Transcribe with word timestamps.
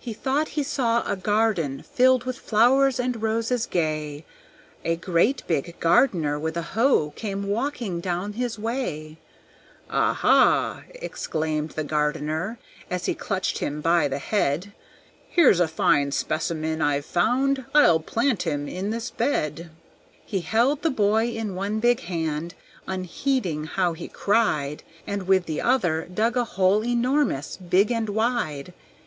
He 0.00 0.14
thought 0.14 0.48
he 0.56 0.62
saw 0.62 1.02
a 1.06 1.14
garden 1.14 1.82
filled 1.82 2.24
with 2.24 2.38
flowers 2.38 2.98
and 2.98 3.20
roses 3.20 3.66
gay, 3.66 4.24
A 4.82 4.96
great 4.96 5.42
big 5.46 5.78
gardener 5.78 6.38
with 6.38 6.56
a 6.56 6.62
hoe 6.72 7.10
came 7.16 7.46
walking 7.46 8.00
down 8.00 8.32
his 8.32 8.58
way; 8.58 9.18
"Ah, 9.90 10.14
ha!" 10.14 10.84
exclaimed 10.94 11.72
the 11.72 11.84
gardener, 11.84 12.58
as 12.90 13.04
he 13.04 13.14
clutched 13.14 13.58
him 13.58 13.82
by 13.82 14.08
the 14.08 14.16
head, 14.16 14.72
"Here's 15.28 15.60
a 15.60 15.68
fine 15.68 16.12
specimen 16.12 16.80
I've 16.80 17.04
found; 17.04 17.66
I'll 17.74 18.00
plant 18.00 18.44
him 18.44 18.66
in 18.68 18.88
this 18.88 19.10
bed!" 19.10 19.68
He 20.24 20.40
held 20.40 20.80
the 20.80 20.88
boy 20.88 21.26
in 21.26 21.54
one 21.54 21.78
big 21.78 22.00
hand, 22.00 22.54
unheeding 22.86 23.64
how 23.64 23.92
he 23.92 24.08
cried, 24.08 24.82
And 25.06 25.28
with 25.28 25.44
the 25.44 25.60
other 25.60 26.06
dug 26.06 26.38
a 26.38 26.44
hole 26.44 26.82
enormous, 26.82 27.56
deep, 27.68 27.90
and 27.90 28.08
wide. 28.08 28.72